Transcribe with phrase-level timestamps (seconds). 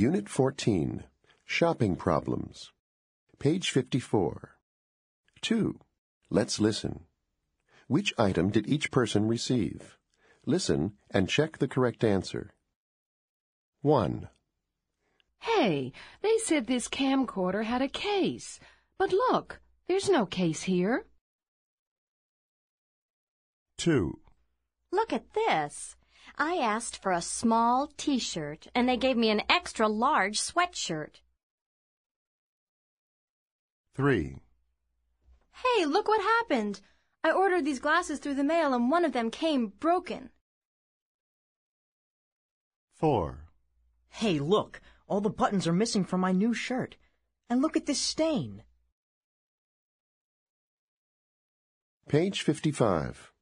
[0.00, 1.04] Unit 14,
[1.44, 2.72] Shopping Problems.
[3.38, 4.56] Page 54.
[5.42, 5.78] 2.
[6.30, 7.00] Let's listen.
[7.86, 9.98] Which item did each person receive?
[10.46, 12.54] Listen and check the correct answer.
[13.82, 14.30] 1.
[15.40, 18.58] Hey, they said this camcorder had a case.
[18.96, 21.04] But look, there's no case here.
[23.76, 24.18] 2.
[24.92, 25.96] Look at this.
[26.38, 31.20] I asked for a small t-shirt, and they gave me an extra large sweatshirt.
[33.94, 34.36] 3.
[35.52, 36.80] Hey, look what happened.
[37.22, 40.30] I ordered these glasses through the mail and one of them came broken.
[42.94, 43.44] 4.
[44.08, 46.96] Hey, look, all the buttons are missing from my new shirt.
[47.48, 48.62] And look at this stain.
[52.08, 53.32] Page 55.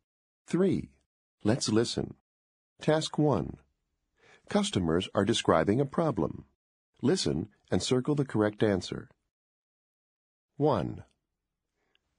[0.47, 0.91] 3.
[1.45, 2.15] Let's listen.
[2.81, 3.57] Task 1.
[4.49, 6.45] Customers are describing a problem.
[7.03, 9.09] Listen and circle the correct answer.
[10.57, 11.03] 1.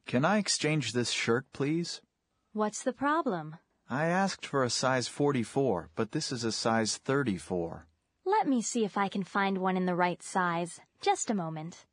[0.06, 2.02] Can I exchange this shirt, please?
[2.52, 3.56] What's the problem?
[3.90, 7.88] I asked for a size 44, but this is a size 34.
[8.26, 10.82] Let me see if I can find one in the right size.
[11.02, 11.86] Just a moment.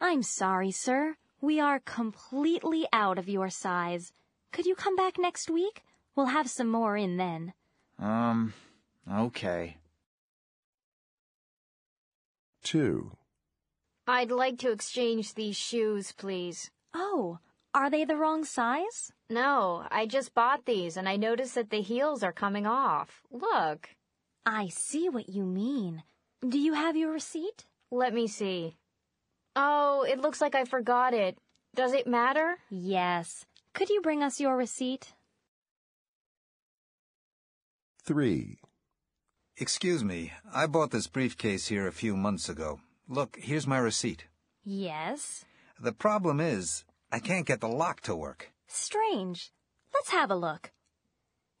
[0.00, 1.16] I'm sorry, sir.
[1.40, 4.12] We are completely out of your size.
[4.52, 5.82] Could you come back next week?
[6.16, 7.52] We'll have some more in then.
[7.98, 8.54] Um,
[9.10, 9.76] okay.
[12.62, 13.10] 2.
[14.06, 16.70] I'd like to exchange these shoes, please.
[16.94, 17.38] Oh,
[17.74, 19.12] are they the wrong size?
[19.28, 23.22] No, I just bought these and I noticed that the heels are coming off.
[23.30, 23.90] Look.
[24.46, 26.02] I see what you mean.
[26.46, 27.66] Do you have your receipt?
[27.90, 28.76] Let me see.
[29.54, 31.36] Oh, it looks like I forgot it.
[31.74, 32.58] Does it matter?
[32.70, 33.44] Yes.
[33.74, 35.14] Could you bring us your receipt?
[38.08, 38.56] 3.
[39.58, 42.80] Excuse me, I bought this briefcase here a few months ago.
[43.06, 44.24] Look, here's my receipt.
[44.64, 45.44] Yes.
[45.78, 48.50] The problem is, I can't get the lock to work.
[48.66, 49.52] Strange.
[49.92, 50.72] Let's have a look.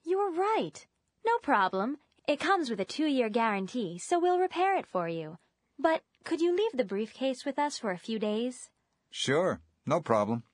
[0.06, 0.86] You were right.
[1.26, 1.98] No problem.
[2.26, 5.36] It comes with a two-year guarantee, so we'll repair it for you.
[5.78, 8.70] But could you leave the briefcase with us for a few days?
[9.10, 10.44] Sure, no problem.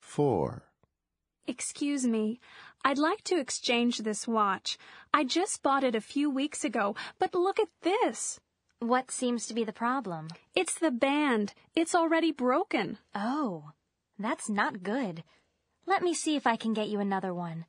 [0.00, 0.64] 4.
[1.48, 2.40] Excuse me.
[2.84, 4.78] I'd like to exchange this watch.
[5.12, 8.38] I just bought it a few weeks ago, but look at this.
[8.78, 10.28] What seems to be the problem?
[10.54, 11.54] It's the band.
[11.74, 12.98] It's already broken.
[13.14, 13.70] Oh,
[14.18, 15.24] that's not good.
[15.86, 17.64] Let me see if I can get you another one.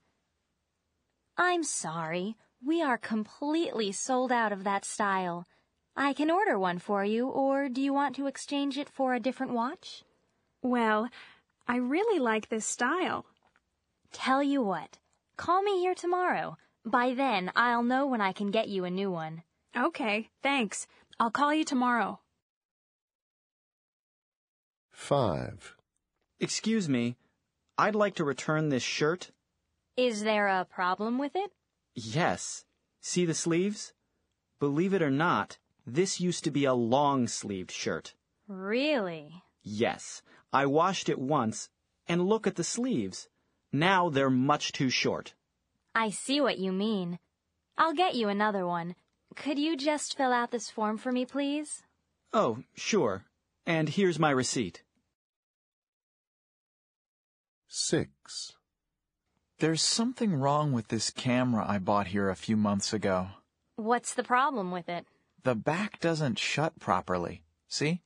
[1.38, 2.36] I'm sorry.
[2.66, 5.46] We are completely sold out of that style.
[5.96, 9.20] I can order one for you, or do you want to exchange it for a
[9.20, 10.04] different watch?
[10.62, 11.10] Well,
[11.68, 13.26] I really like this style.
[14.14, 14.98] Tell you what,
[15.38, 16.58] call me here tomorrow.
[16.86, 19.44] By then, I'll know when I can get you a new one.
[19.76, 20.88] Okay, thanks.
[21.20, 22.20] I'll call you tomorrow.
[24.92, 25.76] 5.
[26.40, 27.16] Excuse me,
[27.78, 29.32] I'd like to return this shirt.
[29.96, 31.52] Is there a problem with it?
[31.94, 32.66] Yes.
[33.02, 33.94] See the sleeves?
[34.60, 38.16] Believe it or not, this used to be a long-sleeved shirt.
[38.48, 39.44] Really?
[39.62, 40.22] Yes.
[40.52, 41.70] I washed it once,
[42.08, 43.28] and look at the sleeves.
[43.72, 45.34] Now they're much too short.
[45.94, 47.20] I see what you mean.
[47.78, 48.96] I'll get you another one.
[49.36, 51.84] Could you just fill out this form for me, please?
[52.34, 53.26] Oh, sure.
[53.66, 54.84] And here's my receipt.
[57.68, 58.54] 6.
[59.60, 63.28] There's something wrong with this camera I bought here a few months ago.
[63.76, 65.06] What's the problem with it?
[65.44, 67.44] The back doesn't shut properly.
[67.68, 68.02] See?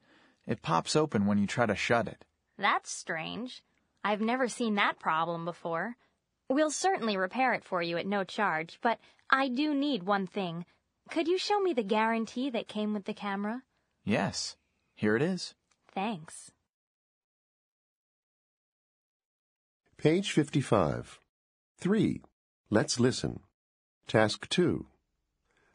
[0.46, 2.26] It pops open when you try to shut it.
[2.58, 3.64] That's strange.
[4.04, 5.96] I've never seen that problem before.
[6.50, 10.66] We'll certainly repair it for you at no charge, but I do need one thing.
[11.10, 13.64] Could you show me the guarantee that came with the camera?
[14.04, 14.56] Yes.
[14.96, 15.54] Here it is.
[15.94, 16.52] Thanks.
[19.98, 21.20] Page 55.
[21.78, 22.22] 3.
[22.70, 23.42] Let's listen.
[24.08, 24.88] Task 2.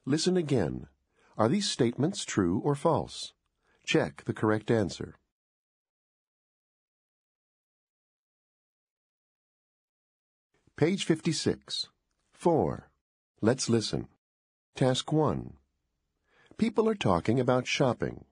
[0.04, 0.88] Listen again.
[1.38, 3.32] Are these statements true or false?
[3.84, 5.16] Check the correct answer.
[10.76, 11.88] Page 56.
[12.34, 12.90] 4.
[13.40, 14.08] Let's listen.
[14.74, 15.54] Task 1.
[16.58, 18.26] People are talking about shopping.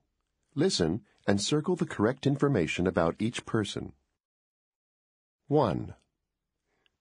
[0.55, 3.95] Listen and circle the correct information about each person.
[5.49, 5.95] 1.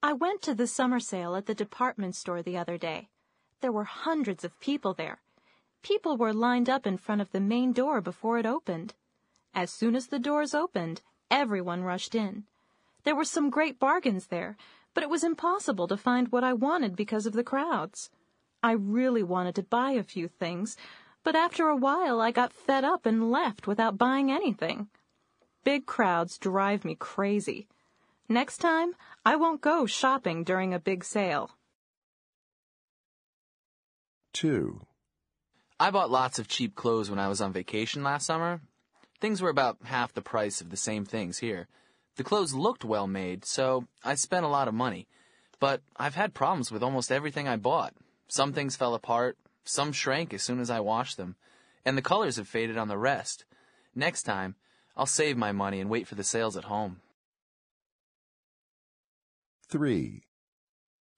[0.02, 3.10] I went to the summer sale at the department store the other day.
[3.60, 5.20] There were hundreds of people there.
[5.82, 8.94] People were lined up in front of the main door before it opened.
[9.52, 12.44] As soon as the doors opened, everyone rushed in.
[13.02, 14.56] There were some great bargains there,
[14.94, 18.10] but it was impossible to find what I wanted because of the crowds.
[18.62, 20.76] I really wanted to buy a few things,
[21.22, 24.88] but after a while I got fed up and left without buying anything.
[25.64, 27.68] Big crowds drive me crazy.
[28.28, 28.94] Next time,
[29.26, 31.50] I won't go shopping during a big sale.
[34.34, 34.80] 2.
[35.78, 38.60] I bought lots of cheap clothes when I was on vacation last summer.
[39.20, 41.68] Things were about half the price of the same things here.
[42.16, 45.08] The clothes looked well made, so I spent a lot of money.
[45.58, 47.94] But I've had problems with almost everything I bought.
[48.28, 51.36] Some things fell apart, some shrank as soon as I washed them,
[51.84, 53.44] and the colors have faded on the rest.
[53.94, 54.56] Next time,
[54.96, 57.00] I'll save my money and wait for the sales at home.
[59.68, 60.22] 3.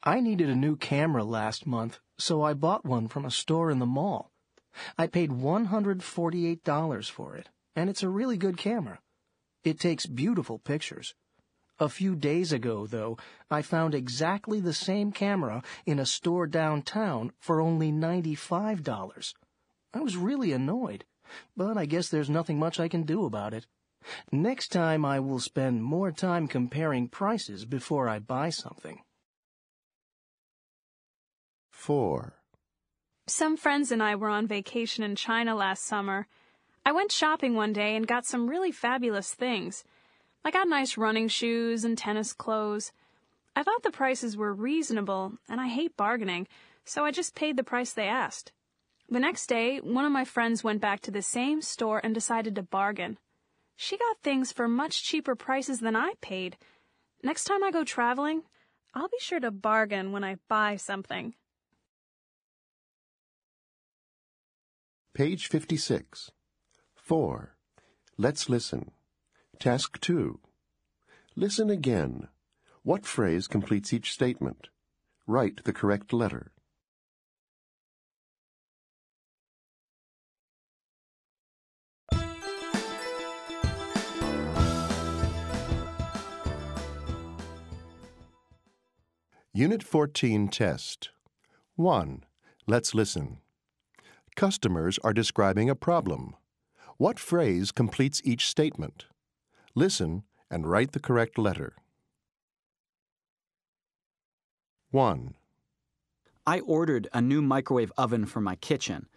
[0.02, 3.80] I needed a new camera last month, so I bought one from a store in
[3.80, 4.30] the mall.
[4.96, 9.00] I paid $148 for it, and it's a really good camera.
[9.66, 11.16] It takes beautiful pictures.
[11.80, 13.18] A few days ago, though,
[13.50, 19.34] I found exactly the same camera in a store downtown for only $95.
[19.92, 21.04] I was really annoyed,
[21.56, 23.66] but I guess there's nothing much I can do about it.
[24.30, 29.00] Next time I will spend more time comparing prices before I buy something.
[31.72, 32.34] 4.
[33.26, 36.28] Some friends and I were on vacation in China last summer.
[36.86, 39.82] I went shopping one day and got some really fabulous things.
[40.44, 42.92] I got nice running shoes and tennis clothes.
[43.56, 46.46] I thought the prices were reasonable, and I hate bargaining,
[46.84, 48.52] so I just paid the price they asked.
[49.08, 52.54] The next day, one of my friends went back to the same store and decided
[52.54, 53.18] to bargain.
[53.74, 56.56] She got things for much cheaper prices than I paid.
[57.20, 58.44] Next time I go traveling,
[58.94, 61.34] I'll be sure to bargain when I buy something.
[65.14, 66.30] Page 56.
[67.06, 67.54] 4.
[68.18, 68.90] Let's listen.
[69.60, 70.40] Task 2.
[71.36, 72.26] Listen again.
[72.82, 74.66] What phrase completes each statement?
[75.24, 76.50] Write the correct letter.
[89.52, 91.10] Unit 14 Test
[91.76, 92.24] 1.
[92.66, 93.38] Let's listen.
[94.34, 96.34] Customers are describing a problem.
[96.98, 99.04] What phrase completes each statement?
[99.74, 101.74] Listen and write the correct letter.
[104.92, 105.34] 1.
[106.46, 109.08] I ordered a new microwave oven for my kitchen.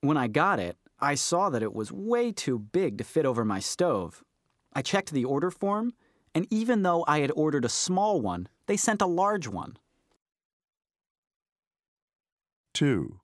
[0.00, 3.44] When I got it, I saw that it was way too big to fit over
[3.44, 4.24] my stove.
[4.72, 5.92] I checked the order form,
[6.34, 9.76] and even though I had ordered a small one, they sent a large one.
[12.74, 13.20] 2.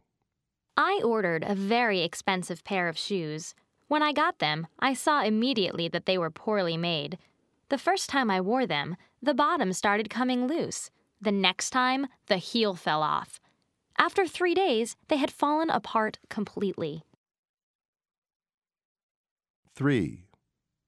[0.76, 3.55] I ordered a very expensive pair of shoes.
[3.88, 7.19] When I got them, I saw immediately that they were poorly made.
[7.69, 10.91] The first time I wore them, the bottom started coming loose.
[11.21, 13.41] The next time, the heel fell off.
[13.99, 17.05] After three days, they had fallen apart completely.
[19.75, 20.25] 3.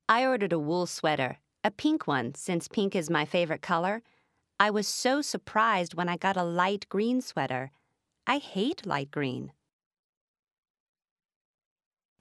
[0.09, 4.03] I ordered a wool sweater, a pink one, since pink is my favorite color.
[4.59, 7.71] I was so surprised when I got a light green sweater.
[8.27, 9.53] I hate light green.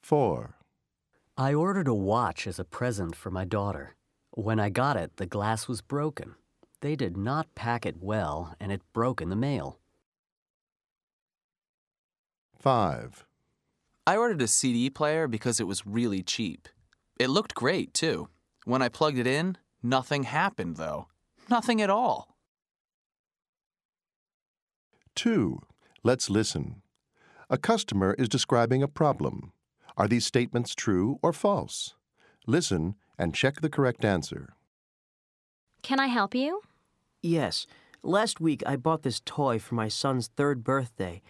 [0.02, 0.56] 4.
[1.39, 3.95] I ordered a watch as a present for my daughter.
[4.31, 6.34] When I got it, the glass was broken.
[6.81, 9.78] They did not pack it well, and it broke in the mail.
[12.59, 13.23] 5.
[14.07, 16.68] I ordered a CD player because it was really cheap.
[17.19, 18.30] It looked great, too.
[18.66, 21.07] When I plugged it in, nothing happened, though.
[21.52, 22.35] Nothing at all.
[25.14, 25.59] 2.
[26.04, 26.81] Let's listen.
[27.47, 29.52] A customer is describing a problem.
[29.97, 31.95] Are these statements true or false?
[32.45, 34.54] Listen and check the correct answer.
[35.81, 36.61] Can I help you?
[37.23, 37.66] Yes.
[38.04, 41.23] Last week I bought this toy for my son's third birthday,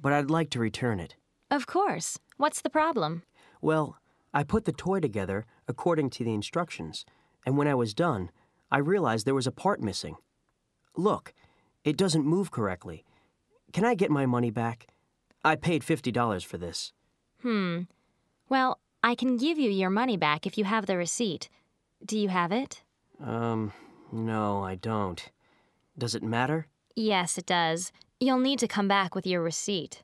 [0.00, 1.16] but I'd like to return it.
[1.50, 2.16] Of course.
[2.36, 3.24] What's the problem?
[3.60, 3.96] Well,
[4.32, 7.04] I put the toy together according to the instructions,
[7.44, 8.30] and when I was done,
[8.70, 10.16] I realized there was a part missing.
[10.96, 11.34] Look,
[11.84, 13.04] it doesn't move correctly.
[13.72, 14.86] Can I get my money back?
[15.44, 16.92] I paid $50 for this.
[17.42, 17.82] Hmm.
[18.52, 21.48] Well, I can give you your money back if you have the receipt.
[22.04, 22.82] Do you have it?
[23.18, 23.72] Um,
[24.12, 25.26] no, I don't.
[25.96, 26.66] Does it matter?
[26.94, 27.92] Yes, it does.
[28.20, 30.02] You'll need to come back with your receipt.